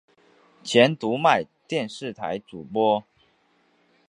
[0.63, 3.03] 前读卖电视台主播。